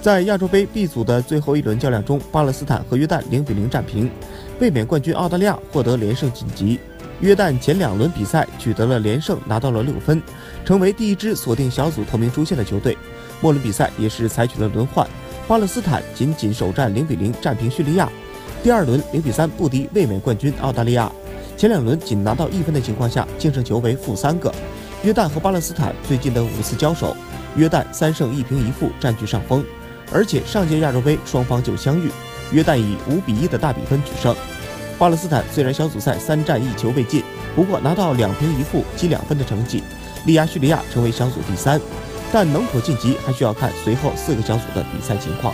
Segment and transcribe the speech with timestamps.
[0.00, 4.10] 在亚洲杯 B 组的最后一轮较量中，巴勒斯坦和约旦零比零战平，
[4.58, 6.80] 卫冕冠军澳大利亚获得连胜晋级。
[7.20, 10.22] 约旦前两轮比赛取得了连胜，拿到了六分，
[10.64, 12.96] 成为第一支锁定小组头名出线的球队。
[13.42, 15.06] 末轮比赛也是采取了轮换，
[15.46, 18.08] 巴勒斯坦仅仅首战零比零战平叙利亚，
[18.62, 21.12] 第二轮零比三不敌卫冕冠军澳大利亚。
[21.58, 24.50] 前两轮仅拿到一分的情况下，净胜球为负三个。
[25.02, 27.14] 约旦和巴勒斯坦最近的五次交手，
[27.54, 29.62] 约旦三胜一平一负占据上风。
[30.12, 32.10] 而且上届亚洲杯双方就相遇，
[32.52, 34.34] 约旦以五比一的大比分取胜。
[34.98, 37.22] 巴勒斯坦虽然小组赛三战一球未进，
[37.54, 39.82] 不过拿到两平一负积两分的成绩，
[40.26, 41.80] 力压叙利亚成为小组第三。
[42.32, 45.52] 但能否晋级还需要看随后四个小组的比赛情况。